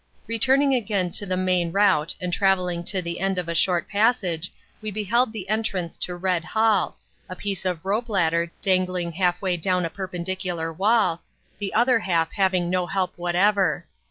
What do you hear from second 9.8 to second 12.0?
a perpendicular wall, the other